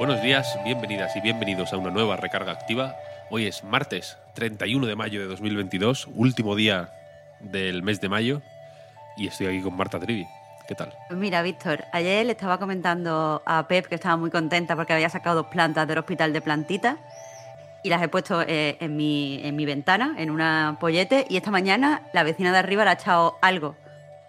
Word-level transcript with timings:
Buenos 0.00 0.22
días, 0.22 0.58
bienvenidas 0.64 1.14
y 1.14 1.20
bienvenidos 1.20 1.74
a 1.74 1.76
una 1.76 1.90
nueva 1.90 2.16
recarga 2.16 2.52
activa. 2.52 2.96
Hoy 3.28 3.46
es 3.46 3.62
martes 3.64 4.16
31 4.32 4.86
de 4.86 4.96
mayo 4.96 5.20
de 5.20 5.26
2022, 5.26 6.08
último 6.14 6.56
día 6.56 6.88
del 7.40 7.82
mes 7.82 8.00
de 8.00 8.08
mayo, 8.08 8.40
y 9.18 9.26
estoy 9.26 9.48
aquí 9.48 9.60
con 9.60 9.76
Marta 9.76 10.00
Trivi. 10.00 10.26
¿Qué 10.66 10.74
tal? 10.74 10.94
Mira, 11.10 11.42
Víctor, 11.42 11.84
ayer 11.92 12.24
le 12.24 12.32
estaba 12.32 12.56
comentando 12.56 13.42
a 13.44 13.68
Pep 13.68 13.88
que 13.88 13.96
estaba 13.96 14.16
muy 14.16 14.30
contenta 14.30 14.74
porque 14.74 14.94
había 14.94 15.10
sacado 15.10 15.42
dos 15.42 15.48
plantas 15.48 15.86
del 15.86 15.98
hospital 15.98 16.32
de 16.32 16.40
plantitas 16.40 16.96
y 17.82 17.90
las 17.90 18.00
he 18.02 18.08
puesto 18.08 18.40
eh, 18.40 18.78
en, 18.80 18.96
mi, 18.96 19.42
en 19.44 19.54
mi 19.54 19.66
ventana, 19.66 20.14
en 20.16 20.30
una 20.30 20.78
pollete, 20.80 21.26
y 21.28 21.36
esta 21.36 21.50
mañana 21.50 22.08
la 22.14 22.22
vecina 22.22 22.52
de 22.52 22.58
arriba 22.58 22.84
le 22.84 22.90
ha 22.90 22.94
echado 22.94 23.36
algo 23.42 23.76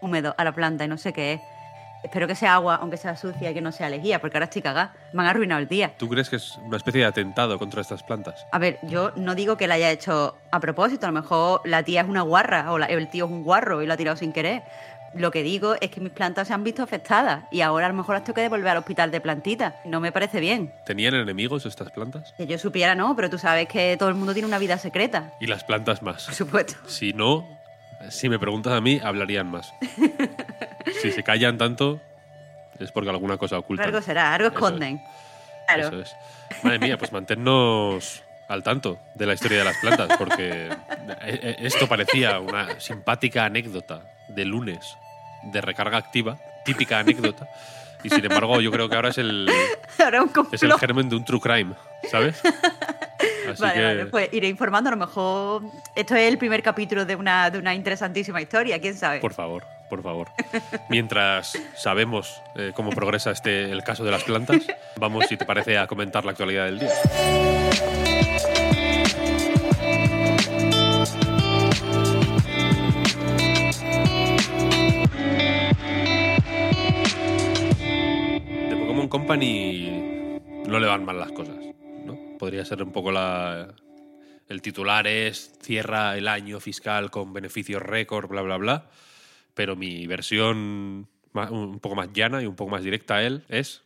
húmedo 0.02 0.36
a 0.38 0.44
la 0.44 0.52
planta 0.52 0.84
y 0.84 0.90
no 0.90 0.98
sé 0.98 1.14
qué 1.14 1.32
es. 1.32 1.42
Espero 2.04 2.28
que 2.28 2.36
sea 2.36 2.56
agua, 2.56 2.76
aunque 2.82 2.98
sea 2.98 3.16
sucia 3.16 3.52
y 3.52 3.54
que 3.54 3.62
no 3.62 3.72
sea 3.72 3.90
lejía, 3.90 4.20
porque 4.20 4.38
ahora 4.38 4.46
estoy 4.46 4.62
cagada. 4.62 4.94
Me 5.14 5.22
han 5.22 5.28
arruinado 5.30 5.62
el 5.62 5.68
día. 5.68 5.94
¿Tú 5.98 6.10
crees 6.10 6.30
que 6.30 6.38
es 6.38 6.58
una 6.58 6.78
especie 6.78 7.02
de 7.02 7.08
atentado 7.08 7.60
contra 7.60 7.82
estas 7.82 8.02
plantas? 8.04 8.46
A 8.52 8.58
ver, 8.60 8.80
yo 8.84 9.12
no 9.16 9.36
digo 9.36 9.56
que 9.58 9.68
la 9.68 9.76
haya 9.76 9.92
hecho 9.92 10.36
a 10.52 10.60
propósito, 10.60 11.06
a 11.06 11.12
lo 11.12 11.22
mejor 11.22 11.62
la 11.66 11.84
tía 11.84 12.02
es 12.02 12.08
una 12.10 12.22
guarra 12.24 12.72
o 12.72 12.78
la- 12.80 12.88
el 12.88 13.08
tío 13.10 13.26
es 13.26 13.32
un 13.32 13.44
guarro 13.44 13.82
y 13.82 13.86
lo 13.86 13.94
ha 13.94 13.98
tirado 13.98 14.18
sin 14.18 14.34
querer. 14.34 14.64
Lo 15.14 15.30
que 15.30 15.44
digo 15.44 15.76
es 15.82 15.92
que 15.92 16.00
mis 16.00 16.14
plantas 16.14 16.48
se 16.48 16.54
han 16.54 16.64
visto 16.64 16.82
afectadas 16.82 17.44
y 17.52 17.60
ahora 17.62 17.86
a 17.86 17.90
lo 17.90 17.96
mejor 17.96 18.16
las 18.16 18.24
tengo 18.24 18.36
que 18.36 18.42
devolver 18.44 18.70
al 18.70 18.78
hospital 18.78 19.12
de 19.12 19.20
plantitas. 19.20 19.74
No 19.84 20.00
me 20.00 20.12
parece 20.14 20.40
bien. 20.40 20.74
¿Tenían 20.86 21.14
enemigos 21.16 21.66
estas 21.66 21.92
plantas? 21.92 22.34
Que 22.38 22.48
yo 22.48 22.58
supiera, 22.58 22.96
no, 22.96 23.14
pero 23.16 23.30
tú 23.30 23.38
sabes 23.38 23.68
que 23.68 23.98
todo 23.98 24.08
el 24.10 24.16
mundo 24.16 24.32
tiene 24.34 24.48
una 24.48 24.58
vida 24.58 24.78
secreta. 24.78 25.34
Y 25.42 25.48
las 25.48 25.66
plantas 25.66 26.02
más. 26.02 26.26
Por 26.28 26.34
supuesto. 26.36 26.76
Si 26.88 27.12
no, 27.12 27.46
si 28.10 28.30
me 28.30 28.40
preguntas 28.40 28.72
a 28.72 28.80
mí, 28.80 29.02
hablarían 29.04 29.52
más. 29.52 29.74
si 31.02 31.12
se 31.12 31.24
callan 31.24 31.58
tanto, 31.58 32.00
es 32.80 32.92
porque 32.92 33.10
alguna 33.10 33.38
cosa 33.38 33.58
ocultan. 33.58 33.88
Algo 33.88 34.02
será, 34.02 34.34
algo 34.34 34.48
Eso 34.48 34.58
es. 34.58 34.64
esconden. 34.64 35.02
Claro. 35.68 35.88
Eso 35.88 36.02
es. 36.02 36.16
Madre 36.64 36.80
mía, 36.80 36.98
pues 36.98 37.12
manténnos 37.12 38.24
al 38.48 38.64
tanto 38.64 39.00
de 39.16 39.26
la 39.26 39.34
historia 39.34 39.60
de 39.60 39.64
las 39.64 39.78
plantas, 39.78 40.18
porque 40.18 40.68
eh, 40.68 40.76
eh, 41.22 41.56
esto 41.60 41.88
parecía 41.88 42.40
una 42.40 42.80
simpática 42.80 43.46
anécdota 43.46 44.02
de 44.28 44.44
lunes 44.46 44.98
de 45.44 45.62
recarga 45.62 45.98
activa, 45.98 46.38
típica 46.66 47.00
anécdota, 47.00 47.48
y 48.04 48.10
sin 48.10 48.26
embargo 48.26 48.60
yo 48.60 48.70
creo 48.72 48.90
que 48.90 48.96
ahora 48.96 49.10
es 49.10 49.18
el, 49.18 49.50
Ahora 50.04 50.24
un 50.24 50.32
es 50.52 50.62
el 50.64 50.74
germen 50.74 51.08
de 51.08 51.16
un 51.16 51.24
true 51.24 51.40
crime, 51.40 51.74
¿sabes? 52.10 52.42
Así 53.50 53.62
Vale, 53.62 53.74
que 53.74 53.84
vale, 53.84 54.06
pues 54.08 54.30
iré 54.34 54.48
informando. 54.48 54.90
A 54.90 54.92
lo 54.92 54.98
mejor 54.98 55.64
esto 55.96 56.16
es 56.16 56.28
el 56.28 56.38
primer 56.38 56.62
capítulo 56.62 57.06
de 57.06 57.16
una, 57.16 57.50
de 57.50 57.58
una 57.60 57.74
interesantísima 57.74 58.42
historia, 58.42 58.80
quién 58.80 58.96
sabe. 58.96 59.20
por 59.20 59.34
favor, 59.34 59.64
por 59.92 60.02
favor. 60.02 60.30
Mientras 60.90 61.52
sabemos 61.76 62.42
eh, 62.56 62.72
cómo 62.74 62.92
progresa 62.92 63.32
este 63.32 63.70
el 63.72 63.84
caso 63.84 64.06
de 64.06 64.12
las 64.12 64.24
plantas, 64.24 64.66
vamos, 64.96 65.26
si 65.28 65.36
te 65.36 65.46
parece, 65.46 65.78
a 65.78 65.86
comentar 65.86 66.24
la 66.24 66.32
actualidad 66.32 66.66
del 66.68 66.80
día. 66.80 66.90
De 78.70 78.76
Pokémon 78.78 79.10
Company 79.10 80.40
no 80.68 80.80
le 80.80 80.88
van 80.88 81.04
mal 81.04 81.20
las 81.20 81.34
cosas, 81.34 81.58
¿no? 82.06 82.18
Podría 82.40 82.64
ser 82.64 82.82
un 82.82 82.94
poco 82.94 83.12
la... 83.12 83.68
El 84.48 84.62
titular 84.62 85.06
es 85.06 85.54
cierra 85.62 86.18
el 86.18 86.30
año 86.30 86.62
fiscal 86.62 87.12
con 87.12 87.34
beneficios 87.34 87.82
récord, 87.82 88.30
bla, 88.30 88.42
bla, 88.42 88.56
bla. 88.56 88.86
Pero 89.62 89.76
mi 89.76 90.08
versión 90.08 91.08
un 91.36 91.80
poco 91.80 91.94
más 91.94 92.10
llana 92.12 92.42
y 92.42 92.48
un 92.48 92.56
poco 92.56 92.72
más 92.72 92.84
directa 92.84 93.18
a 93.18 93.22
él 93.24 93.44
es 93.48 93.84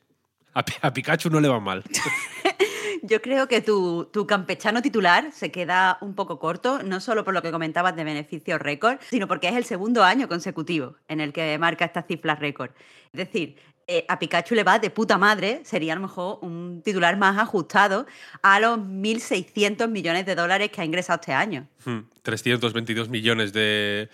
a, 0.53 0.63
Pi- 0.63 0.71
a 0.81 0.93
Pikachu 0.93 1.29
no 1.29 1.41
le 1.41 1.49
va 1.49 1.59
mal. 1.59 1.83
Yo 3.03 3.21
creo 3.21 3.49
que 3.49 3.59
tu, 3.59 4.05
tu 4.05 4.25
campechano 4.25 4.81
titular 4.81 5.33
se 5.33 5.51
queda 5.51 5.97
un 5.99 6.15
poco 6.15 6.39
corto, 6.39 6.81
no 6.81 7.01
solo 7.01 7.25
por 7.25 7.33
lo 7.33 7.41
que 7.41 7.51
comentabas 7.51 7.93
de 7.97 8.05
beneficios 8.05 8.61
récord, 8.61 8.99
sino 9.09 9.27
porque 9.27 9.49
es 9.49 9.55
el 9.57 9.65
segundo 9.65 10.01
año 10.05 10.29
consecutivo 10.29 10.95
en 11.09 11.19
el 11.19 11.33
que 11.33 11.57
marca 11.57 11.83
estas 11.83 12.07
cifras 12.07 12.39
récord. 12.39 12.71
Es 13.11 13.17
decir, 13.17 13.57
eh, 13.87 14.05
a 14.07 14.17
Pikachu 14.17 14.55
le 14.55 14.63
va 14.63 14.79
de 14.79 14.91
puta 14.91 15.17
madre, 15.17 15.59
sería 15.65 15.91
a 15.91 15.97
lo 15.97 16.03
mejor 16.03 16.39
un 16.41 16.81
titular 16.85 17.17
más 17.17 17.37
ajustado 17.37 18.05
a 18.41 18.61
los 18.61 18.79
1.600 18.79 19.89
millones 19.89 20.25
de 20.25 20.35
dólares 20.35 20.71
que 20.71 20.79
ha 20.79 20.85
ingresado 20.85 21.19
este 21.19 21.33
año. 21.33 21.67
Hmm, 21.83 21.99
322 22.23 23.09
millones 23.09 23.51
de 23.51 24.09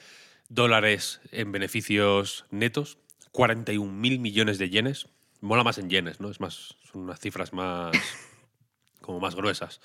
dólares 0.54 1.22
en 1.32 1.52
beneficios 1.52 2.46
netos, 2.52 2.98
41 3.32 3.92
mil 3.92 4.20
millones 4.20 4.58
de 4.60 4.70
yenes. 4.70 5.08
Mola 5.40 5.64
más 5.64 5.78
en 5.78 5.90
yenes, 5.90 6.20
¿no? 6.20 6.30
Es 6.30 6.40
más, 6.40 6.76
son 6.92 7.02
unas 7.04 7.20
cifras 7.20 7.54
más. 7.54 7.96
como 9.02 9.20
más 9.20 9.34
gruesas. 9.36 9.82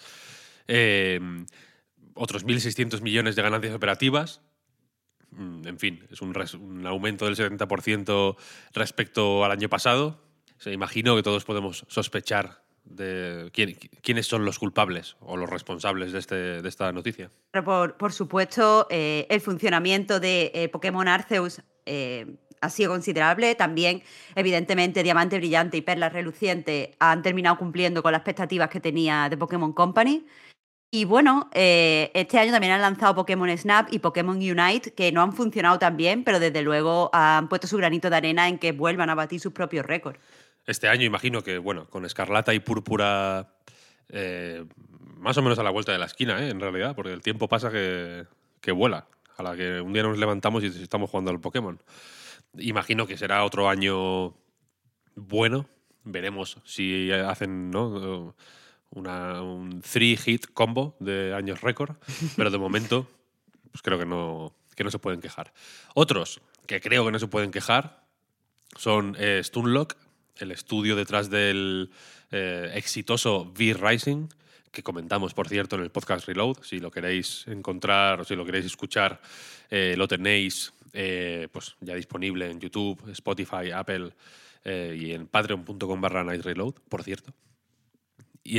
Eh, 0.69 1.19
otros 2.15 2.45
1.600 2.45 3.01
millones 3.01 3.35
de 3.37 3.43
ganancias 3.43 3.75
operativas. 3.75 4.43
Mm, 5.31 5.67
En 5.67 5.79
fin, 5.79 6.07
es 6.11 6.21
un, 6.21 6.35
res- 6.35 6.55
un 6.55 6.87
aumento 6.87 7.25
del 7.25 7.37
70% 7.37 8.37
respecto 8.75 9.45
al 9.45 9.53
año 9.53 9.69
pasado. 9.71 10.21
Se 10.59 10.73
imagino 10.73 11.17
que 11.17 11.23
todos 11.23 11.45
podemos 11.45 11.85
sospechar 11.89 12.63
de 12.87 13.51
quién- 13.53 13.77
quiénes 14.03 14.27
son 14.27 14.45
los 14.45 14.59
culpables 14.59 15.17
o 15.21 15.37
los 15.37 15.51
responsables 15.51 16.13
de, 16.13 16.19
este, 16.19 16.63
de 16.63 16.69
esta 16.69 16.93
noticia. 16.93 17.31
Por, 17.65 17.97
por 17.97 18.13
supuesto, 18.13 18.87
eh, 18.91 19.27
el 19.29 19.41
funcionamiento 19.41 20.19
de 20.21 20.51
eh, 20.55 20.69
Pokémon 20.69 21.07
Arceus 21.09 21.61
eh, 21.85 22.27
ha 22.61 22.71
sido 22.71 22.91
considerable. 22.91 23.55
También, 23.55 24.03
evidentemente, 24.35 25.03
Diamante 25.03 25.39
Brillante 25.39 25.77
y 25.77 25.83
Perla 25.83 26.09
Reluciente 26.09 26.97
han 26.99 27.23
terminado 27.23 27.59
cumpliendo 27.59 28.03
con 28.03 28.13
las 28.13 28.21
expectativas 28.21 28.71
que 28.71 28.81
tenía 28.81 29.29
de 29.29 29.37
Pokémon 29.37 29.73
Company. 29.73 30.25
Y 30.91 31.05
bueno, 31.05 31.51
eh, 31.53 32.11
este 32.15 32.39
año 32.39 32.53
también 32.53 32.73
han 32.73 32.81
lanzado 32.81 33.15
Pokémon 33.17 33.51
Snap 33.59 33.89
y 33.93 33.99
Pokémon 33.99 34.37
Unite, 34.37 34.95
que 34.95 35.11
no 35.13 35.21
han 35.21 35.33
funcionado 35.33 35.79
tan 35.79 35.97
bien, 35.97 36.23
pero 36.25 36.39
desde 36.39 36.63
luego 36.63 37.11
han 37.13 37.49
puesto 37.49 37.67
su 37.67 37.77
granito 37.77 38.09
de 38.09 38.17
arena 38.17 38.49
en 38.49 38.59
que 38.59 38.73
vuelvan 38.73 39.11
a 39.11 39.15
batir 39.17 39.41
sus 39.41 39.53
propios 39.53 39.85
récords. 39.85 40.19
Este 40.67 40.89
año 40.89 41.05
imagino 41.05 41.43
que, 41.43 41.59
bueno, 41.59 41.89
con 41.89 42.05
Escarlata 42.05 42.53
y 42.55 42.61
Púrpura 42.61 43.55
eh, 44.09 44.65
más 45.17 45.37
o 45.39 45.43
menos 45.43 45.59
a 45.59 45.63
la 45.63 45.71
vuelta 45.71 45.93
de 45.93 45.99
la 45.99 46.07
esquina, 46.07 46.45
¿eh? 46.45 46.51
en 46.51 46.61
realidad, 46.61 46.95
porque 46.95 47.13
el 47.13 47.23
tiempo 47.23 47.49
pasa 47.49 47.71
que, 47.71 48.27
que 48.61 48.73
vuela. 48.73 49.07
A 49.37 49.43
la 49.43 49.57
que 49.57 49.81
un 49.81 49.93
día 49.93 50.03
nos 50.03 50.19
levantamos 50.19 50.65
y 50.65 50.67
estamos 50.67 51.11
jugando 51.11 51.31
al 51.31 51.41
Pokémon. 51.41 51.79
Imagino 52.59 53.07
que 53.07 53.19
será 53.19 53.45
otro 53.45 53.69
año 53.69 54.35
bueno. 55.15 55.67
Veremos 56.05 56.59
si 56.65 57.13
hacen 57.13 57.71
¿no? 57.71 58.35
Una, 58.91 59.43
un 59.43 59.83
three-hit 59.83 60.47
combo 60.55 60.97
de 61.01 61.35
años 61.35 61.61
récord. 61.61 61.97
Pero 62.37 62.51
de 62.51 62.57
momento, 62.57 63.11
pues 63.71 63.83
creo 63.83 63.99
que 63.99 64.07
no, 64.07 64.55
que 64.75 64.85
no 64.85 64.91
se 64.91 64.99
pueden 64.99 65.21
quejar. 65.21 65.53
Otros 65.95 66.41
que 66.67 66.81
creo 66.81 67.05
que 67.05 67.13
no 67.13 67.19
se 67.19 67.27
pueden 67.29 67.51
quejar 67.51 68.05
son 68.77 69.17
eh, 69.19 69.41
Stunlock, 69.43 69.97
el 70.39 70.53
estudio 70.53 70.97
detrás 70.97 71.31
del 71.31 71.91
eh, 72.31 72.71
exitoso 72.75 73.53
V-Rising, 73.57 74.29
que 74.71 74.83
comentamos, 74.83 75.35
por 75.35 75.49
cierto, 75.49 75.77
en 75.77 75.83
el 75.83 75.91
podcast 75.91 76.27
Reload. 76.27 76.63
Si 76.63 76.79
lo 76.79 76.91
queréis 76.91 77.47
encontrar 77.47 78.21
o 78.21 78.25
si 78.25 78.37
lo 78.37 78.45
queréis 78.45 78.67
escuchar, 78.67 79.21
eh, 79.71 79.95
lo 79.97 80.07
tenéis 80.07 80.73
eh, 80.93 81.49
pues 81.51 81.77
ya 81.81 81.95
disponible 81.95 82.51
en 82.51 82.61
YouTube, 82.61 83.11
Spotify, 83.11 83.71
Apple 83.73 84.13
y 84.65 85.13
en 85.13 85.29
patreon.com 85.29 86.01
barra 86.01 86.25
Night 86.25 86.43
Reload, 86.43 86.75
por 86.89 87.05
cierto. 87.05 87.33
Y, 88.43 88.59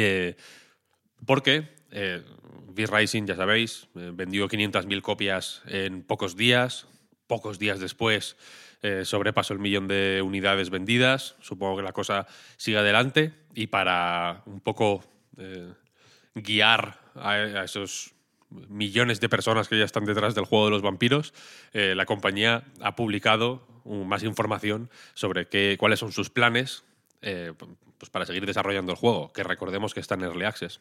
porque 1.25 1.67
V-Rising, 1.91 3.25
ya 3.25 3.35
sabéis, 3.35 3.89
vendió 3.93 4.47
500.000 4.47 5.01
copias 5.01 5.61
en 5.65 6.03
pocos 6.03 6.37
días. 6.37 6.87
Pocos 7.27 7.59
días 7.59 7.81
después 7.81 8.37
eh, 8.81 9.05
sobrepasó 9.05 9.53
el 9.53 9.59
millón 9.59 9.87
de 9.87 10.21
unidades 10.23 10.69
vendidas. 10.69 11.35
Supongo 11.41 11.77
que 11.77 11.83
la 11.83 11.93
cosa 11.93 12.27
sigue 12.57 12.77
adelante. 12.77 13.33
Y 13.53 13.67
para 13.67 14.43
un 14.45 14.59
poco 14.59 15.03
eh, 15.37 15.73
guiar 16.35 16.99
a, 17.15 17.63
esos 17.63 18.13
millones 18.49 19.19
de 19.19 19.29
personas 19.29 19.67
que 19.67 19.77
ya 19.77 19.85
están 19.85 20.05
detrás 20.05 20.35
del 20.35 20.45
juego 20.45 20.65
de 20.65 20.71
los 20.71 20.81
vampiros, 20.81 21.33
eh, 21.73 21.95
la 21.95 22.05
compañía 22.05 22.63
ha 22.81 22.95
publicado 22.95 23.67
más 23.85 24.23
información 24.23 24.89
sobre 25.13 25.47
qué, 25.47 25.77
cuáles 25.79 25.99
son 25.99 26.11
sus 26.11 26.29
planes 26.29 26.83
eh, 27.21 27.53
pues 27.97 28.09
para 28.11 28.25
seguir 28.25 28.45
desarrollando 28.45 28.91
el 28.91 28.97
juego, 28.97 29.33
que 29.33 29.43
recordemos 29.43 29.93
que 29.93 29.99
está 29.99 30.15
en 30.15 30.21
Early 30.21 30.45
Access. 30.45 30.79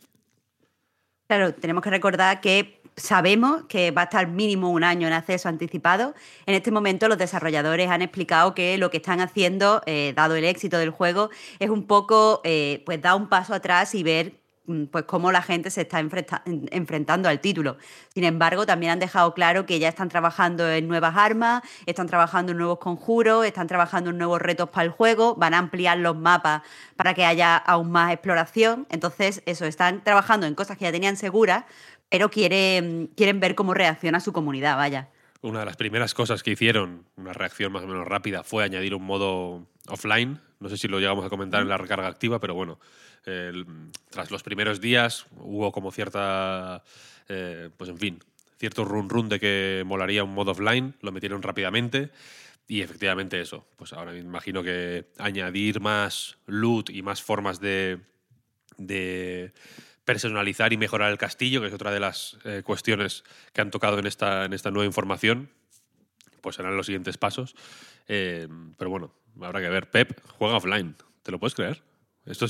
Claro, 1.29 1.55
tenemos 1.55 1.83
que 1.83 1.91
recordar 1.91 2.41
que 2.41 2.81
sabemos 2.97 3.65
que 3.69 3.91
va 3.91 4.03
a 4.03 4.05
estar 4.05 4.29
mínimo 4.29 4.71
un 4.71 4.85
año 4.85 5.07
en 5.09 5.13
acceso 5.13 5.49
anticipado. 5.49 6.15
En 6.47 6.55
este 6.55 6.71
momento 6.71 7.09
los 7.09 7.19
desarrolladores 7.19 7.91
han 7.91 8.01
explicado 8.03 8.55
que 8.55 8.79
lo 8.79 8.91
que 8.91 8.99
están 8.99 9.21
haciendo, 9.21 9.83
eh, 9.87 10.13
dado 10.17 10.37
el 10.37 10.45
éxito 10.45 10.79
del 10.79 10.91
juego, 10.91 11.31
es 11.59 11.69
un 11.69 11.87
poco 11.87 12.41
eh, 12.45 12.83
pues 12.87 13.03
dar 13.03 13.17
un 13.17 13.29
paso 13.29 13.55
atrás 13.55 13.95
y 13.95 14.03
ver 14.05 14.35
pues 14.91 15.05
cómo 15.05 15.33
la 15.33 15.43
gente 15.43 15.71
se 15.71 15.83
está 15.83 16.01
enfrentando 16.01 17.29
al 17.29 17.41
título. 17.41 17.79
Sin 18.13 18.25
embargo, 18.25 18.67
también 18.67 18.93
han 18.93 18.99
dejado 18.99 19.35
claro 19.35 19.67
que 19.67 19.79
ya 19.79 19.89
están 19.89 20.09
trabajando 20.09 20.69
en 20.71 20.89
nuevas 20.89 21.17
armas, 21.17 21.63
están 21.87 22.07
trabajando 22.07 22.53
en 22.53 22.59
nuevos 22.59 22.79
conjuros, 22.79 23.45
están 23.47 23.67
trabajando 23.67 24.11
en 24.11 24.19
nuevos 24.19 24.41
retos 24.41 24.71
para 24.71 24.85
el 24.85 24.91
juego, 24.91 25.35
van 25.37 25.55
a 25.55 25.59
ampliar 25.59 25.99
los 25.99 26.17
mapas 26.17 26.63
para 26.97 27.15
que 27.15 27.25
haya 27.25 27.57
aún 27.57 27.91
más 27.91 28.13
exploración. 28.13 28.87
Entonces, 28.91 29.43
eso, 29.47 29.65
están 29.65 30.03
trabajando 30.03 30.47
en 30.47 30.55
cosas 30.55 30.77
que 30.77 30.85
ya 30.85 30.93
tenían 30.93 31.17
seguras, 31.17 31.65
pero 32.09 32.31
quieren, 32.31 33.11
quieren 33.17 33.41
ver 33.41 33.55
cómo 33.55 33.75
reacciona 33.75 34.21
su 34.21 34.33
comunidad, 34.33 34.77
vaya. 34.77 35.09
Una 35.43 35.61
de 35.61 35.67
las 35.67 35.77
primeras 35.77 36.15
cosas 36.15 36.43
que 36.43 36.53
hicieron, 36.53 37.05
una 37.17 37.33
reacción 37.33 37.73
más 37.73 37.85
o 37.85 37.87
menos 37.87 38.07
rápida, 38.07 38.43
fue 38.43 38.65
añadir 38.65 38.95
un 38.95 39.05
modo 39.05 39.67
offline. 39.89 40.41
No 40.61 40.69
sé 40.69 40.77
si 40.77 40.89
lo 40.89 40.99
llegamos 40.99 41.25
a 41.25 41.29
comentar 41.29 41.63
en 41.63 41.69
la 41.69 41.77
recarga 41.77 42.09
activa, 42.09 42.41
pero 42.41 42.55
bueno, 42.55 42.79
tras 44.11 44.31
los 44.31 44.43
primeros 44.43 44.81
días 44.81 45.27
hubo 45.39 45.73
como 45.73 45.91
cierta, 45.91 46.85
eh, 47.29 47.71
pues 47.77 47.91
en 47.91 47.99
fin, 47.99 48.25
cierto 48.59 48.85
run 48.85 49.09
run 49.09 49.29
de 49.29 49.41
que 49.41 49.83
molaría 49.85 50.23
un 50.23 50.33
modo 50.33 50.53
offline, 50.53 50.95
lo 51.01 51.11
metieron 51.11 51.43
rápidamente 51.43 52.11
y 52.69 52.83
efectivamente 52.83 53.41
eso, 53.41 53.67
pues 53.77 53.93
ahora 53.93 54.13
me 54.13 54.19
imagino 54.19 54.63
que 54.63 55.07
añadir 55.19 55.81
más 55.81 56.39
loot 56.47 56.91
y 56.91 57.03
más 57.03 57.23
formas 57.23 57.61
de, 57.61 58.01
personalizar 60.05 60.73
y 60.73 60.77
mejorar 60.77 61.11
el 61.11 61.19
castillo, 61.19 61.61
que 61.61 61.69
es 61.69 61.75
otra 61.75 61.91
de 61.91 62.01
las 62.01 62.39
eh, 62.45 62.63
cuestiones 62.65 63.25
que 63.53 63.61
han 63.61 63.73
tocado 63.73 63.99
en 63.99 64.07
esta, 64.07 64.45
en 64.45 64.53
esta 64.53 64.71
nueva 64.71 64.87
información, 64.87 65.51
pues 66.47 66.55
serán 66.55 66.77
los 66.77 66.87
siguientes 66.87 67.19
pasos. 67.19 67.57
Eh, 68.07 68.47
pero 68.79 68.89
bueno, 68.89 69.13
habrá 69.43 69.61
que 69.61 69.69
ver. 69.69 69.91
Pep 69.91 70.17
juega 70.39 70.59
offline, 70.59 70.95
¿te 71.25 71.33
lo 71.33 71.41
puedes 71.41 71.57
creer? 71.57 71.83
Esto 72.25 72.47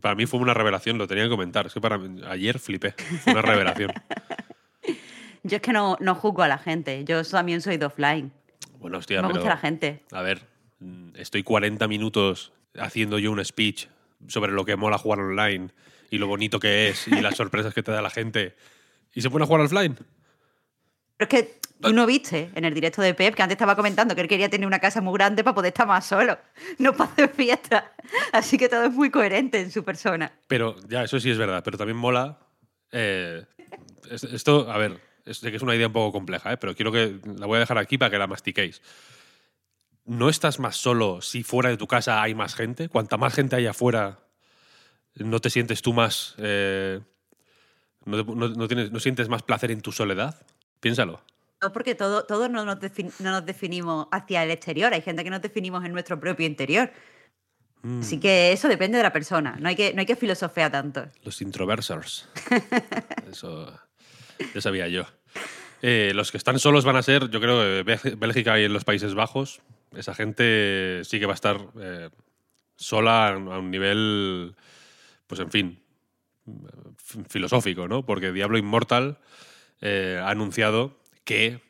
para 0.00 0.14
mí 0.14 0.26
fue 0.26 0.38
una 0.38 0.54
revelación, 0.54 0.96
lo 0.96 1.08
tenía 1.08 1.24
que 1.24 1.30
comentar. 1.30 1.66
Es 1.66 1.74
que 1.74 1.80
para 1.80 1.98
ayer 2.30 2.60
flipé, 2.60 2.92
fue 3.24 3.32
una 3.32 3.42
revelación. 3.42 3.92
yo 5.42 5.56
es 5.56 5.60
que 5.60 5.72
no, 5.72 5.96
no 5.98 6.14
juzgo 6.14 6.42
a 6.42 6.46
la 6.46 6.58
gente, 6.58 7.04
yo 7.04 7.24
también 7.24 7.60
soy 7.62 7.78
de 7.78 7.86
offline. 7.86 8.30
Bueno, 8.78 8.98
hostia, 8.98 9.20
Me 9.22 9.28
gusta 9.30 9.48
la 9.48 9.56
gente. 9.56 10.04
A 10.12 10.22
ver, 10.22 10.42
estoy 11.16 11.42
40 11.42 11.88
minutos 11.88 12.52
haciendo 12.78 13.18
yo 13.18 13.32
un 13.32 13.44
speech 13.44 13.88
sobre 14.28 14.52
lo 14.52 14.64
que 14.64 14.76
mola 14.76 14.98
jugar 14.98 15.18
online 15.18 15.70
y 16.12 16.18
lo 16.18 16.28
bonito 16.28 16.60
que 16.60 16.90
es 16.90 17.08
y 17.08 17.20
las 17.20 17.34
sorpresas 17.36 17.74
que 17.74 17.82
te 17.82 17.90
da 17.90 18.02
la 18.02 18.10
gente. 18.10 18.54
¿Y 19.12 19.20
se 19.20 19.30
pone 19.30 19.42
a 19.42 19.48
jugar 19.48 19.62
offline? 19.62 19.98
Pero 21.16 21.28
es 21.28 21.28
que 21.28 21.60
Tú 21.80 21.92
no 21.92 22.06
viste 22.06 22.50
en 22.54 22.64
el 22.64 22.72
directo 22.72 23.02
de 23.02 23.12
Pep 23.14 23.34
que 23.34 23.42
antes 23.42 23.54
estaba 23.54 23.76
comentando 23.76 24.14
que 24.14 24.22
él 24.22 24.28
quería 24.28 24.48
tener 24.48 24.66
una 24.66 24.78
casa 24.78 25.00
muy 25.00 25.12
grande 25.14 25.44
para 25.44 25.54
poder 25.54 25.68
estar 25.68 25.86
más 25.86 26.06
solo, 26.06 26.38
no 26.78 26.94
para 26.94 27.10
hacer 27.10 27.28
fiesta. 27.28 27.92
Así 28.32 28.56
que 28.56 28.68
todo 28.68 28.84
es 28.84 28.92
muy 28.92 29.10
coherente 29.10 29.60
en 29.60 29.70
su 29.70 29.84
persona. 29.84 30.32
Pero 30.48 30.76
ya, 30.88 31.04
eso 31.04 31.20
sí 31.20 31.30
es 31.30 31.38
verdad, 31.38 31.62
pero 31.62 31.76
también 31.76 31.98
mola. 31.98 32.38
Eh, 32.92 33.44
esto, 34.10 34.70
a 34.70 34.78
ver, 34.78 34.98
sé 35.26 35.50
que 35.50 35.56
es 35.56 35.62
una 35.62 35.74
idea 35.74 35.88
un 35.88 35.92
poco 35.92 36.12
compleja, 36.12 36.52
¿eh? 36.52 36.56
pero 36.56 36.74
quiero 36.74 36.92
que 36.92 37.18
la 37.36 37.46
voy 37.46 37.56
a 37.56 37.60
dejar 37.60 37.78
aquí 37.78 37.98
para 37.98 38.10
que 38.10 38.18
la 38.18 38.26
mastiquéis. 38.26 38.80
¿No 40.06 40.28
estás 40.28 40.60
más 40.60 40.76
solo 40.76 41.20
si 41.20 41.42
fuera 41.42 41.68
de 41.68 41.76
tu 41.76 41.86
casa 41.86 42.22
hay 42.22 42.34
más 42.34 42.54
gente? 42.54 42.88
Cuanta 42.88 43.16
más 43.16 43.34
gente 43.34 43.56
hay 43.56 43.66
afuera, 43.66 44.20
¿no 45.16 45.40
te 45.40 45.50
sientes 45.50 45.82
tú 45.82 45.92
más. 45.92 46.36
Eh, 46.38 47.00
no, 48.04 48.68
tienes, 48.68 48.92
¿No 48.92 49.00
sientes 49.00 49.28
más 49.28 49.42
placer 49.42 49.72
en 49.72 49.82
tu 49.82 49.90
soledad? 49.90 50.46
Piénsalo. 50.80 51.20
No, 51.62 51.72
porque 51.72 51.94
todo, 51.94 52.24
todos 52.24 52.50
no 52.50 52.64
nos, 52.64 52.78
no 53.20 53.30
nos 53.30 53.46
definimos 53.46 54.08
hacia 54.12 54.42
el 54.44 54.50
exterior. 54.50 54.92
Hay 54.92 55.02
gente 55.02 55.24
que 55.24 55.30
nos 55.30 55.42
definimos 55.42 55.84
en 55.84 55.92
nuestro 55.92 56.20
propio 56.20 56.46
interior. 56.46 56.90
Así 58.00 58.16
mm. 58.16 58.20
que 58.20 58.52
eso 58.52 58.68
depende 58.68 58.96
de 58.98 59.02
la 59.02 59.12
persona. 59.12 59.56
No 59.60 59.68
hay 59.68 59.76
que, 59.76 59.94
no 59.94 60.00
hay 60.00 60.06
que 60.06 60.16
filosofear 60.16 60.72
tanto. 60.72 61.06
Los 61.22 61.40
introversors. 61.40 62.28
eso 63.30 63.72
ya 64.54 64.60
sabía 64.60 64.88
yo. 64.88 65.04
Eh, 65.82 66.12
los 66.14 66.30
que 66.30 66.38
están 66.38 66.58
solos 66.58 66.84
van 66.84 66.96
a 66.96 67.02
ser, 67.02 67.30
yo 67.30 67.40
creo, 67.40 67.84
Bélgica 67.84 68.58
y 68.58 68.64
en 68.64 68.72
los 68.72 68.84
Países 68.84 69.14
Bajos. 69.14 69.60
Esa 69.94 70.14
gente 70.14 71.02
sí 71.04 71.20
que 71.20 71.26
va 71.26 71.32
a 71.32 71.36
estar 71.36 71.58
eh, 71.80 72.10
sola 72.76 73.28
a 73.28 73.36
un 73.36 73.70
nivel, 73.70 74.56
pues 75.26 75.40
en 75.40 75.50
fin, 75.50 75.80
filosófico, 77.28 77.88
¿no? 77.88 78.04
Porque 78.04 78.32
Diablo 78.32 78.58
Immortal 78.58 79.18
eh, 79.80 80.20
ha 80.22 80.30
anunciado 80.30 80.98
que 81.24 81.60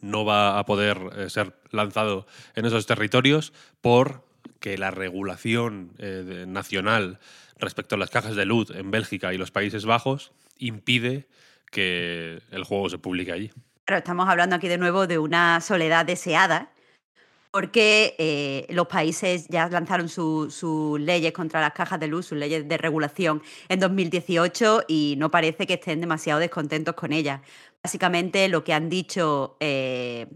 no 0.00 0.24
va 0.24 0.58
a 0.58 0.64
poder 0.64 0.98
eh, 1.16 1.30
ser 1.30 1.54
lanzado 1.70 2.26
en 2.54 2.64
esos 2.64 2.86
territorios 2.86 3.52
porque 3.80 4.78
la 4.78 4.90
regulación 4.90 5.92
eh, 5.98 6.44
nacional 6.46 7.18
respecto 7.58 7.94
a 7.94 7.98
las 7.98 8.10
cajas 8.10 8.36
de 8.36 8.44
loot 8.44 8.70
en 8.70 8.90
Bélgica 8.90 9.32
y 9.32 9.38
los 9.38 9.50
Países 9.50 9.84
Bajos 9.84 10.32
impide 10.58 11.26
que 11.70 12.40
el 12.50 12.64
juego 12.64 12.88
se 12.88 12.98
publique 12.98 13.32
allí. 13.32 13.50
Pero 13.84 13.98
estamos 13.98 14.28
hablando 14.28 14.56
aquí 14.56 14.68
de 14.68 14.78
nuevo 14.78 15.06
de 15.06 15.18
una 15.18 15.60
soledad 15.60 16.04
deseada, 16.04 16.70
porque 17.56 18.14
eh, 18.18 18.66
los 18.68 18.86
países 18.86 19.48
ya 19.48 19.66
lanzaron 19.70 20.10
sus 20.10 21.00
leyes 21.00 21.32
contra 21.32 21.62
las 21.62 21.72
cajas 21.72 21.98
de 21.98 22.06
luz, 22.06 22.26
sus 22.26 22.36
leyes 22.36 22.68
de 22.68 22.76
regulación 22.76 23.42
en 23.70 23.80
2018 23.80 24.82
y 24.86 25.14
no 25.16 25.30
parece 25.30 25.66
que 25.66 25.72
estén 25.72 26.02
demasiado 26.02 26.38
descontentos 26.38 26.94
con 26.94 27.14
ellas. 27.14 27.40
Básicamente 27.82 28.48
lo 28.48 28.62
que 28.62 28.74
han 28.74 28.90
dicho 28.90 29.56
eh, 29.60 30.26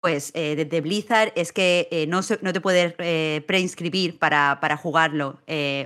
pues 0.00 0.30
eh, 0.32 0.56
desde 0.56 0.80
Blizzard 0.80 1.34
es 1.36 1.52
que 1.52 2.06
no, 2.08 2.22
te 2.22 2.60
puedes 2.62 2.94
preinscribir 3.42 4.18
para 4.18 4.78
jugarlo 4.78 5.40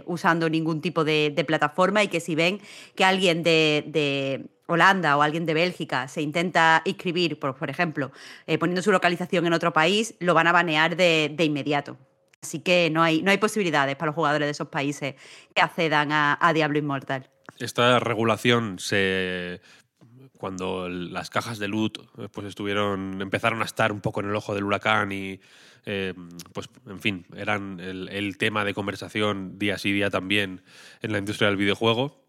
usando 0.07 0.49
ningún 0.49 0.81
tipo 0.81 1.03
de, 1.03 1.45
plataforma 1.45 2.05
y 2.05 2.09
que 2.09 2.21
si 2.21 2.37
ven 2.37 2.61
que 2.95 3.05
alguien 3.05 3.43
de, 3.43 4.47
Holanda 4.69 5.17
o 5.17 5.23
alguien 5.23 5.47
de 5.47 5.55
Bélgica 5.55 6.07
se 6.09 6.23
intenta 6.23 6.83
inscribir, 6.85 7.39
por, 7.39 7.57
por 7.57 7.71
ejemplo, 7.71 8.13
poniendo 8.61 8.83
su 8.83 8.93
localización 8.93 9.47
en 9.47 9.53
otro 9.53 9.73
país, 9.73 10.15
lo 10.21 10.35
van 10.35 10.47
a 10.47 10.53
banear 10.53 10.97
de, 10.97 11.35
inmediato. 11.39 11.97
Así 12.41 12.61
que 12.61 12.89
no 12.91 13.03
hay, 13.03 13.23
no 13.23 13.31
hay 13.31 13.39
posibilidades 13.39 13.97
para 13.97 14.11
los 14.11 14.15
jugadores 14.15 14.47
de 14.47 14.53
esos 14.53 14.69
países 14.69 15.15
que 15.55 15.61
accedan 15.61 16.13
a, 16.13 16.39
a 16.41 16.53
Diablo 16.53 16.79
Immortal. 16.79 17.29
Esta 17.59 17.99
regulación 17.99 18.79
se 18.79 19.61
cuando 20.39 20.89
las 20.89 21.29
cajas 21.29 21.59
de 21.59 21.69
loot 21.69 21.99
eh, 21.99 22.29
pues 22.33 22.47
estuvieron 22.47 23.21
empezaron 23.21 23.61
a 23.61 23.65
estar 23.65 23.93
un 23.93 24.01
poco 24.01 24.21
en 24.21 24.29
el 24.29 24.37
ojo 24.37 24.55
del 24.55 24.65
huracán 24.65 25.13
y 25.13 25.41
eh, 25.85 26.15
pues 26.53 26.71
en 26.87 27.01
fin 27.01 27.27
eran 27.37 27.81
el, 27.81 28.39
tema 28.39 28.65
de 28.65 28.73
conversación 28.73 29.59
día 29.59 29.77
sí 29.79 29.93
día 29.93 30.11
también 30.11 30.63
en 31.03 31.13
la 31.13 31.19
industria 31.19 31.49
del 31.49 31.57
videojuego 31.57 32.25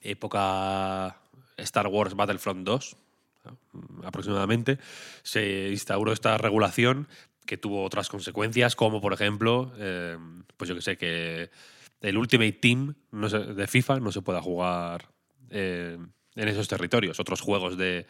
época 0.00 1.20
Star 1.58 1.86
Wars 1.88 2.14
Battlefront 2.14 2.64
2 2.64 2.96
aproximadamente 4.04 4.78
se 5.22 5.68
instauró 5.70 6.12
esta 6.12 6.36
regulación 6.38 7.08
que 7.46 7.56
tuvo 7.56 7.84
otras 7.84 8.08
consecuencias 8.08 8.76
como 8.76 9.00
por 9.00 9.12
ejemplo 9.12 9.72
eh, 9.78 10.18
pues 10.56 10.68
yo 10.68 10.74
que 10.74 10.82
sé 10.82 10.96
que 10.96 11.50
el 12.00 12.16
Ultimate 12.16 12.52
Team 12.52 12.94
de 13.10 13.66
FIFA 13.66 14.00
no 14.00 14.12
se 14.12 14.22
pueda 14.22 14.40
jugar 14.40 15.08
en 16.38 16.48
esos 16.48 16.68
territorios. 16.68 17.20
Otros 17.20 17.40
juegos 17.40 17.76
de, 17.76 18.06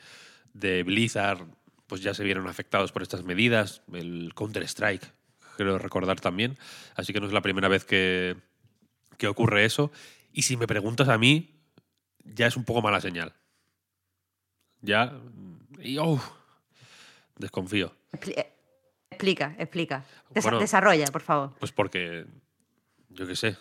Blizzard 0.84 1.44
pues 1.86 2.02
ya 2.02 2.12
se 2.12 2.24
vieron 2.24 2.46
afectados 2.48 2.92
por 2.92 3.02
estas 3.02 3.24
medidas. 3.24 3.82
El 3.92 4.32
Counter-Strike, 4.34 5.10
creo 5.56 5.78
recordar 5.78 6.20
también. 6.20 6.58
Así 6.94 7.12
que 7.12 7.20
no 7.20 7.26
es 7.26 7.32
la 7.32 7.40
primera 7.40 7.68
vez 7.68 7.84
que, 7.84 8.36
ocurre 9.26 9.64
eso. 9.64 9.90
Y 10.32 10.42
si 10.42 10.56
me 10.56 10.66
preguntas 10.66 11.08
a 11.08 11.16
mí, 11.16 11.57
ya 12.35 12.47
es 12.47 12.56
un 12.56 12.64
poco 12.64 12.82
mala 12.82 13.00
señal. 13.00 13.35
Ya. 14.80 15.12
Y, 15.80 15.99
oh, 15.99 16.20
desconfío. 17.37 17.94
Explica, 19.11 19.54
explica. 19.58 20.04
desarrolla, 20.58 21.06
por 21.06 21.23
favor. 21.23 21.54
Pues 21.58 21.73
porque. 21.73 22.26
Yo 23.11 23.26
qué 23.26 23.37
sé. 23.37 23.56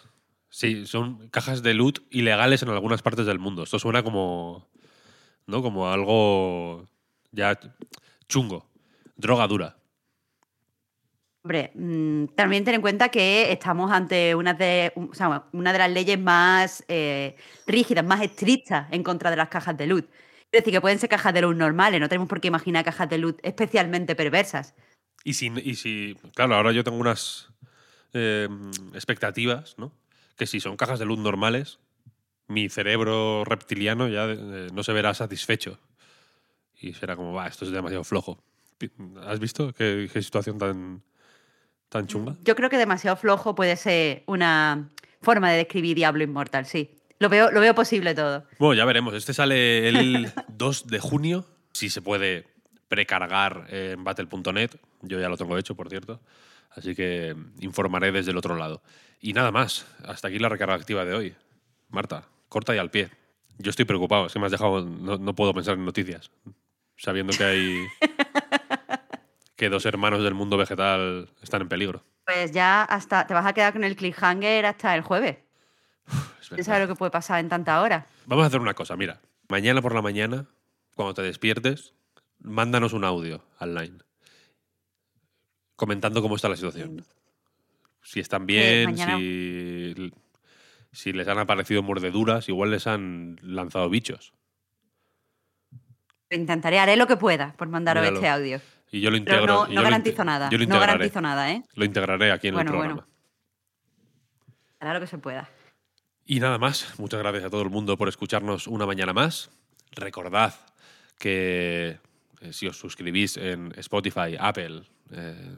Sí, 0.49 0.85
son 0.85 1.29
cajas 1.29 1.63
de 1.63 1.73
loot 1.73 1.99
ilegales 2.09 2.61
en 2.63 2.69
algunas 2.69 3.01
partes 3.01 3.25
del 3.25 3.39
mundo. 3.39 3.63
Esto 3.63 3.79
suena 3.79 4.03
como. 4.03 4.67
¿No? 5.45 5.61
Como 5.61 5.89
algo. 5.89 6.85
Ya. 7.31 7.59
chungo. 8.27 8.69
Droga 9.15 9.47
dura. 9.47 9.76
Hombre, 11.47 11.71
mm, 11.75 12.35
también 12.35 12.65
ten 12.65 12.75
en 12.75 12.81
cuenta 12.81 13.07
que 13.07 13.53
estamos 13.53 13.89
ante 13.89 14.35
una 14.35 14.53
de, 14.53 14.91
una 15.53 15.71
de 15.71 15.79
las 15.79 15.89
leyes 15.89 16.19
más 16.19 16.83
eh, 16.89 17.37
rígidas, 17.65 18.03
más 18.03 18.21
estrictas 18.21 18.89
en 18.91 19.01
contra 19.01 19.29
de 19.31 19.37
las 19.37 19.47
cajas 19.47 19.77
de 19.77 19.87
loot. 19.87 20.09
Es 20.51 20.59
decir, 20.59 20.73
que 20.73 20.81
pueden 20.81 20.99
ser 20.99 21.07
cajas 21.07 21.33
de 21.33 21.43
luz 21.43 21.55
normales, 21.55 22.01
no 22.01 22.09
tenemos 22.09 22.27
por 22.27 22.41
qué 22.41 22.49
imaginar 22.49 22.83
cajas 22.83 23.09
de 23.09 23.17
luz 23.17 23.35
especialmente 23.43 24.13
perversas. 24.13 24.75
Y 25.23 25.35
si, 25.35 25.47
y 25.63 25.75
si 25.75 26.17
claro, 26.35 26.55
ahora 26.55 26.73
yo 26.73 26.83
tengo 26.83 26.97
unas 26.97 27.47
eh, 28.11 28.49
expectativas, 28.93 29.75
¿no? 29.77 29.93
Que 30.35 30.47
si 30.47 30.59
son 30.59 30.75
cajas 30.75 30.99
de 30.99 31.05
luz 31.05 31.17
normales, 31.17 31.79
mi 32.49 32.67
cerebro 32.67 33.45
reptiliano 33.45 34.09
ya 34.09 34.25
eh, 34.25 34.67
no 34.73 34.83
se 34.83 34.91
verá 34.91 35.13
satisfecho. 35.13 35.79
Y 36.81 36.91
será 36.91 37.15
como, 37.15 37.31
va, 37.31 37.47
esto 37.47 37.63
es 37.63 37.71
demasiado 37.71 38.03
flojo. 38.03 38.43
¿Has 39.25 39.39
visto 39.39 39.71
qué 39.71 40.09
situación 40.21 40.57
tan, 40.57 41.03
tan 41.89 42.07
chunga? 42.07 42.35
Yo 42.43 42.55
creo 42.55 42.69
que 42.69 42.77
demasiado 42.77 43.15
flojo 43.17 43.55
puede 43.55 43.75
ser 43.75 44.23
una 44.27 44.89
forma 45.21 45.49
de 45.51 45.57
describir 45.57 45.95
Diablo 45.95 46.23
Inmortal, 46.23 46.65
sí. 46.65 46.91
Lo 47.19 47.29
veo, 47.29 47.49
lo 47.51 47.59
veo 47.61 47.73
posible 47.73 48.13
todo. 48.13 48.45
Bueno, 48.59 48.75
ya 48.75 48.85
veremos. 48.85 49.13
Este 49.15 49.33
sale 49.33 49.87
el 49.89 50.31
2 50.49 50.87
de 50.87 50.99
junio. 50.99 51.45
Si 51.73 51.89
se 51.89 52.01
puede 52.01 52.45
precargar 52.87 53.65
en 53.69 54.03
battle.net. 54.03 54.71
Yo 55.01 55.19
ya 55.19 55.29
lo 55.29 55.37
tengo 55.37 55.57
hecho, 55.57 55.75
por 55.75 55.89
cierto. 55.89 56.21
Así 56.71 56.93
que 56.95 57.35
informaré 57.59 58.11
desde 58.11 58.31
el 58.31 58.37
otro 58.37 58.55
lado. 58.55 58.83
Y 59.19 59.33
nada 59.33 59.51
más. 59.51 59.87
Hasta 60.05 60.27
aquí 60.27 60.37
la 60.37 60.49
recarga 60.49 60.75
activa 60.75 61.05
de 61.05 61.15
hoy. 61.15 61.35
Marta, 61.89 62.25
corta 62.49 62.75
y 62.75 62.77
al 62.77 62.91
pie. 62.91 63.09
Yo 63.57 63.71
estoy 63.71 63.85
preocupado. 63.85 64.27
Es 64.27 64.33
que 64.33 64.39
me 64.39 64.45
has 64.45 64.51
dejado. 64.51 64.85
No, 64.85 65.17
no 65.17 65.35
puedo 65.35 65.53
pensar 65.55 65.73
en 65.73 65.85
noticias. 65.85 66.29
Sabiendo 66.97 67.33
que 67.35 67.43
hay. 67.43 67.77
que 69.57 69.67
dos 69.69 69.85
hermanos 69.85 70.23
del 70.23 70.33
mundo 70.35 70.55
vegetal 70.55 71.29
están 71.41 71.63
en 71.63 71.67
peligro. 71.67 72.03
Pues 72.25 72.51
ya 72.53 72.83
hasta 72.83 73.27
te 73.27 73.33
vas 73.33 73.45
a 73.45 73.53
quedar 73.53 73.73
con 73.73 73.83
el 73.83 73.95
cliffhanger 73.97 74.65
hasta 74.65 74.95
el 74.95 75.01
jueves. 75.01 75.37
Es 76.07 76.47
¿Quién 76.49 76.57
verdad. 76.57 76.63
sabe 76.65 76.79
lo 76.81 76.87
que 76.87 76.95
puede 76.95 77.11
pasar 77.11 77.39
en 77.41 77.49
tanta 77.49 77.81
hora? 77.81 78.05
Vamos 78.25 78.43
a 78.43 78.47
hacer 78.47 78.61
una 78.61 78.73
cosa, 78.73 78.95
mira. 78.95 79.19
Mañana 79.49 79.81
por 79.81 79.93
la 79.93 80.01
mañana, 80.01 80.45
cuando 80.95 81.13
te 81.13 81.21
despiertes, 81.23 81.93
mándanos 82.39 82.93
un 82.93 83.03
audio 83.03 83.43
online 83.59 83.97
comentando 85.75 86.21
cómo 86.21 86.35
está 86.35 86.49
la 86.49 86.55
situación. 86.55 87.05
Si 88.01 88.19
están 88.19 88.45
bien, 88.45 88.85
mañana- 88.85 89.17
si, 89.17 90.11
si 90.91 91.13
les 91.13 91.27
han 91.27 91.37
aparecido 91.39 91.83
mordeduras, 91.83 92.47
igual 92.49 92.71
les 92.71 92.87
han 92.87 93.37
lanzado 93.41 93.89
bichos. 93.89 94.33
Intentaré, 96.29 96.79
haré 96.79 96.95
lo 96.97 97.07
que 97.07 97.15
pueda 97.17 97.53
por 97.57 97.67
mandaros 97.69 98.01
Míralo. 98.01 98.17
este 98.17 98.29
audio. 98.29 98.61
Y 98.91 99.01
yo 99.01 99.09
lo 99.11 99.17
Pero 99.23 99.37
integro. 99.37 99.67
no, 99.67 99.71
yo 99.73 99.81
garantizo 99.81 100.23
nada. 100.23 100.49
Yo 100.49 100.57
lo 100.57 100.65
No 100.65 100.79
garantizo 100.79 101.21
nada, 101.21 101.51
¿eh? 101.51 101.63
Lo 101.75 101.85
integraré 101.85 102.31
aquí 102.31 102.47
en 102.47 102.53
Bueno, 102.55 102.71
el 102.71 102.77
bueno. 102.77 102.95
programa. 102.95 103.13
Hará 104.79 104.93
lo 104.93 104.99
que 104.99 105.07
se 105.07 105.17
pueda. 105.17 105.49
Y 106.25 106.39
nada 106.39 106.57
más, 106.57 106.97
muchas 106.99 107.19
gracias 107.19 107.45
a 107.45 107.49
todo 107.49 107.61
el 107.61 107.69
mundo 107.69 107.97
por 107.97 108.07
escucharnos 108.09 108.67
una 108.67 108.85
mañana 108.85 109.13
más. 109.13 109.49
Recordad 109.91 110.53
que 111.17 111.99
eh, 112.41 112.53
si 112.53 112.67
os 112.67 112.77
suscribís 112.77 113.37
en 113.37 113.73
Spotify, 113.77 114.35
Apple, 114.39 114.83
eh, 115.11 115.55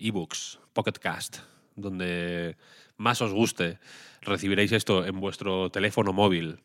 eBooks, 0.00 0.58
Pocket 0.72 0.98
Cast, 1.00 1.38
donde 1.76 2.56
más 2.96 3.20
os 3.22 3.32
guste, 3.32 3.78
recibiréis 4.22 4.72
esto 4.72 5.04
en 5.06 5.20
vuestro 5.20 5.70
teléfono 5.70 6.12
móvil 6.12 6.60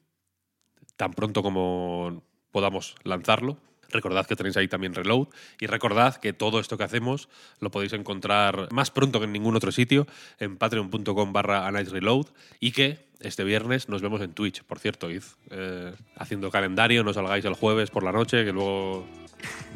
tan 0.97 1.13
pronto 1.13 1.43
como 1.43 2.23
podamos 2.51 2.95
lanzarlo. 3.03 3.57
Recordad 3.91 4.25
que 4.25 4.35
tenéis 4.35 4.57
ahí 4.57 4.67
también 4.67 4.93
Reload 4.93 5.27
y 5.59 5.67
recordad 5.67 6.15
que 6.17 6.33
todo 6.33 6.59
esto 6.59 6.77
que 6.77 6.83
hacemos 6.83 7.29
lo 7.59 7.71
podéis 7.71 7.93
encontrar 7.93 8.67
más 8.71 8.91
pronto 8.91 9.19
que 9.19 9.25
en 9.25 9.31
ningún 9.33 9.55
otro 9.55 9.71
sitio 9.71 10.07
en 10.39 10.57
patreon.com 10.57 11.33
barra 11.33 11.69
Reload 11.71 12.27
y 12.59 12.71
que 12.71 13.05
este 13.21 13.43
viernes 13.43 13.87
nos 13.89 14.01
vemos 14.01 14.21
en 14.21 14.33
Twitch, 14.33 14.63
por 14.63 14.77
cierto, 14.79 15.09
id 15.09 15.23
eh, 15.49 15.93
haciendo 16.17 16.51
calendario, 16.51 17.03
no 17.03 17.13
salgáis 17.13 17.45
el 17.45 17.53
jueves 17.53 17.89
por 17.89 18.03
la 18.03 18.11
noche, 18.11 18.43
que 18.43 18.51
luego, 18.51 19.05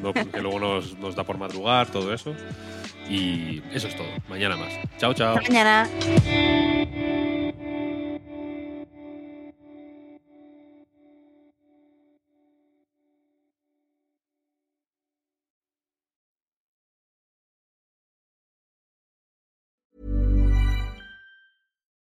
no- 0.01 0.13
que 0.13 0.41
luego 0.41 0.59
nos, 0.59 1.15
da 1.15 1.23
por 1.23 1.37
madrugar, 1.37 1.89
todo 1.89 2.13
eso. 2.13 2.35
Y 3.09 3.63
eso 3.71 3.87
es 3.87 3.95
todo. 3.95 4.07
Mañana 4.27 4.55
más. 4.55 4.73
Chao, 4.99 5.13
chao. 5.15 5.35
Mañana. 5.37 5.89